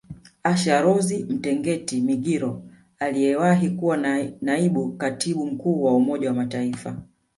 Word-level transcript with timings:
Asha 0.43 0.81
Rose 0.81 1.25
Mtengeti 1.29 2.01
Migiro 2.01 2.63
aliyewahi 2.99 3.69
kuwa 3.69 3.97
Naibu 4.41 4.91
Katibu 4.91 5.45
Mkuu 5.45 5.83
wa 5.83 5.93
Umoja 5.95 6.29
wa 6.29 6.35
Mataifa 6.35 6.97